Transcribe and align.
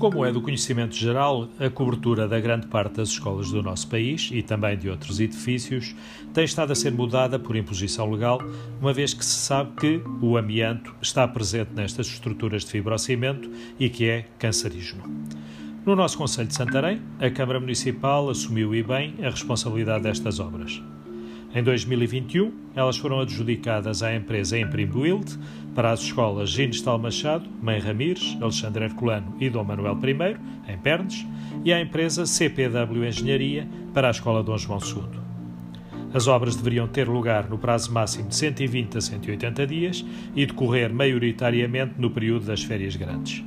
Como 0.00 0.24
é 0.24 0.32
do 0.32 0.40
conhecimento 0.40 0.96
geral, 0.96 1.46
a 1.58 1.68
cobertura 1.68 2.26
da 2.26 2.40
grande 2.40 2.66
parte 2.68 2.94
das 2.94 3.10
escolas 3.10 3.50
do 3.50 3.62
nosso 3.62 3.86
país 3.86 4.30
e 4.32 4.40
também 4.40 4.74
de 4.78 4.88
outros 4.88 5.20
edifícios 5.20 5.94
tem 6.32 6.42
estado 6.42 6.72
a 6.72 6.74
ser 6.74 6.90
mudada 6.90 7.38
por 7.38 7.54
imposição 7.54 8.10
legal, 8.10 8.40
uma 8.80 8.94
vez 8.94 9.12
que 9.12 9.22
se 9.22 9.36
sabe 9.36 9.72
que 9.78 10.02
o 10.22 10.38
amianto 10.38 10.94
está 11.02 11.28
presente 11.28 11.72
nestas 11.74 12.06
estruturas 12.06 12.64
de 12.64 12.70
fibrocimento 12.70 13.50
e 13.78 13.90
que 13.90 14.08
é 14.08 14.24
cancerígeno. 14.38 15.02
No 15.84 15.94
nosso 15.94 16.16
Conselho 16.16 16.48
de 16.48 16.54
Santarém, 16.54 17.02
a 17.20 17.28
Câmara 17.28 17.60
Municipal 17.60 18.30
assumiu 18.30 18.74
e 18.74 18.82
bem 18.82 19.16
a 19.22 19.28
responsabilidade 19.28 20.04
destas 20.04 20.40
obras. 20.40 20.80
Em 21.52 21.64
2021, 21.64 22.52
elas 22.76 22.96
foram 22.96 23.18
adjudicadas 23.18 24.04
à 24.04 24.14
empresa 24.14 24.56
Imprimbuild 24.56 25.36
para 25.74 25.90
as 25.90 26.00
escolas 26.00 26.50
Ginestal 26.50 26.96
Machado, 26.96 27.48
Mãe 27.60 27.80
Ramires, 27.80 28.38
Alexandre 28.40 28.84
Herculano 28.84 29.34
e 29.40 29.50
Dom 29.50 29.64
Manuel 29.64 29.98
I, 30.00 30.72
em 30.72 30.78
Pernes, 30.78 31.26
e 31.64 31.72
à 31.72 31.80
empresa 31.80 32.24
CPW 32.24 33.04
Engenharia 33.04 33.66
para 33.92 34.06
a 34.06 34.10
Escola 34.12 34.44
Dom 34.44 34.56
João 34.56 34.78
II. 34.78 35.20
As 36.14 36.28
obras 36.28 36.54
deveriam 36.54 36.86
ter 36.86 37.08
lugar 37.08 37.48
no 37.48 37.58
prazo 37.58 37.92
máximo 37.92 38.28
de 38.28 38.36
120 38.36 38.98
a 38.98 39.00
180 39.00 39.66
dias 39.66 40.04
e 40.36 40.46
decorrer 40.46 40.94
maioritariamente 40.94 41.94
no 41.98 42.10
período 42.10 42.46
das 42.46 42.62
férias 42.62 42.94
grandes. 42.94 43.44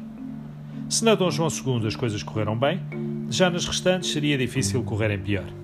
Se 0.89 1.05
na 1.05 1.15
Dom 1.15 1.31
João 1.31 1.49
II 1.49 1.87
as 1.87 1.95
coisas 1.95 2.21
correram 2.21 2.57
bem, 2.57 2.81
já 3.29 3.49
nas 3.49 3.65
restantes 3.65 4.11
seria 4.11 4.37
difícil 4.37 4.83
correrem 4.83 5.19
pior. 5.19 5.62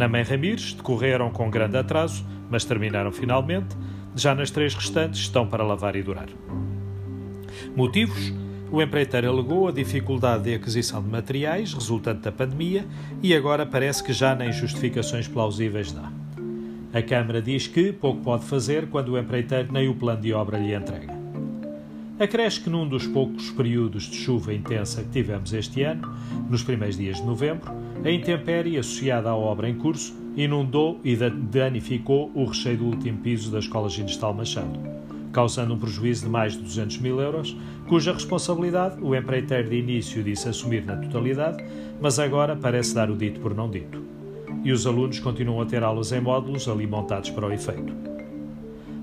Na 0.00 0.08
Mãe 0.08 0.22
Ramires 0.22 0.72
decorreram 0.72 1.30
com 1.30 1.50
grande 1.50 1.76
atraso, 1.76 2.24
mas 2.48 2.64
terminaram 2.64 3.12
finalmente. 3.12 3.76
Já 4.16 4.34
nas 4.34 4.50
três 4.50 4.74
restantes 4.74 5.20
estão 5.20 5.46
para 5.46 5.62
lavar 5.62 5.94
e 5.94 6.02
durar. 6.02 6.30
Motivos? 7.76 8.32
O 8.72 8.80
empreiteiro 8.80 9.28
alegou 9.28 9.68
a 9.68 9.72
dificuldade 9.72 10.44
de 10.44 10.54
aquisição 10.54 11.02
de 11.02 11.10
materiais 11.10 11.74
resultante 11.74 12.22
da 12.22 12.32
pandemia 12.32 12.86
e 13.22 13.34
agora 13.34 13.66
parece 13.66 14.02
que 14.02 14.14
já 14.14 14.34
nem 14.34 14.50
justificações 14.50 15.28
plausíveis 15.28 15.92
dá. 15.92 16.10
A 16.94 17.02
Câmara 17.02 17.42
diz 17.42 17.66
que 17.66 17.92
pouco 17.92 18.22
pode 18.22 18.46
fazer 18.46 18.86
quando 18.86 19.10
o 19.10 19.18
empreiteiro 19.18 19.70
nem 19.70 19.86
o 19.86 19.94
plano 19.94 20.22
de 20.22 20.32
obra 20.32 20.56
lhe 20.56 20.74
entrega. 20.74 21.09
Acresce 22.20 22.60
que 22.60 22.68
num 22.68 22.86
dos 22.86 23.06
poucos 23.06 23.50
períodos 23.50 24.02
de 24.02 24.14
chuva 24.14 24.52
intensa 24.52 25.02
que 25.02 25.08
tivemos 25.08 25.54
este 25.54 25.82
ano, 25.84 26.14
nos 26.50 26.62
primeiros 26.62 26.98
dias 26.98 27.16
de 27.16 27.22
novembro, 27.22 27.72
a 28.04 28.10
intempérie 28.10 28.76
associada 28.76 29.30
à 29.30 29.34
obra 29.34 29.70
em 29.70 29.74
curso 29.74 30.14
inundou 30.36 31.00
e 31.02 31.16
danificou 31.16 32.30
o 32.34 32.44
recheio 32.44 32.76
do 32.76 32.84
último 32.84 33.16
piso 33.20 33.50
da 33.50 33.58
Escola 33.58 33.88
Ginestal 33.88 34.34
Machado, 34.34 34.78
causando 35.32 35.72
um 35.72 35.78
prejuízo 35.78 36.26
de 36.26 36.30
mais 36.30 36.52
de 36.52 36.58
200 36.58 36.98
mil 36.98 37.18
euros, 37.22 37.56
cuja 37.88 38.12
responsabilidade 38.12 39.00
o 39.00 39.16
empreiteiro 39.16 39.70
de 39.70 39.76
início 39.76 40.22
disse 40.22 40.46
assumir 40.46 40.84
na 40.84 40.96
totalidade, 40.98 41.64
mas 42.02 42.18
agora 42.18 42.54
parece 42.54 42.94
dar 42.94 43.10
o 43.10 43.16
dito 43.16 43.40
por 43.40 43.54
não 43.54 43.70
dito. 43.70 44.04
E 44.62 44.72
os 44.72 44.86
alunos 44.86 45.18
continuam 45.20 45.62
a 45.62 45.64
ter 45.64 45.82
aulas 45.82 46.12
em 46.12 46.20
módulos 46.20 46.68
ali 46.68 46.86
montados 46.86 47.30
para 47.30 47.46
o 47.46 47.50
efeito. 47.50 48.19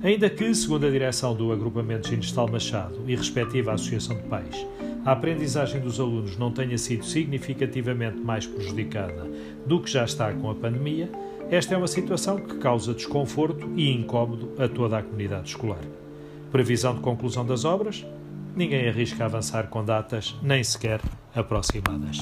Ainda 0.08 0.30
que, 0.30 0.55
segundo 0.55 0.88
a 0.88 0.89
direção 0.89 1.36
do 1.36 1.52
agrupamento 1.52 2.08
Ginestal 2.08 2.50
Machado 2.50 2.95
e 3.05 3.13
respectiva 3.13 3.73
Associação 3.73 4.16
de 4.16 4.23
Pais, 4.23 4.66
a 5.03 5.11
aprendizagem 5.11 5.81
dos 5.81 5.99
alunos 5.99 6.38
não 6.38 6.49
tenha 6.49 6.77
sido 6.77 7.03
significativamente 7.03 8.17
mais 8.17 8.47
prejudicada 8.47 9.30
do 9.66 9.81
que 9.81 9.91
já 9.91 10.05
está 10.05 10.31
com 10.31 10.49
a 10.49 10.55
pandemia, 10.55 11.11
esta 11.52 11.75
é 11.75 11.77
uma 11.77 11.89
situação 11.89 12.38
que 12.38 12.55
causa 12.55 12.94
desconforto 12.94 13.69
e 13.75 13.91
incómodo 13.91 14.53
a 14.58 14.69
toda 14.69 14.97
a 14.97 15.03
comunidade 15.03 15.49
escolar. 15.49 15.83
Previsão 16.53 16.95
de 16.95 17.02
conclusão 17.02 17.45
das 17.45 17.66
obras? 17.66 18.05
Ninguém 18.55 18.88
arrisca 18.88 19.25
avançar 19.25 19.67
com 19.67 19.83
datas 19.83 20.38
nem 20.42 20.64
sequer 20.64 21.02
aproximadas. 21.36 22.21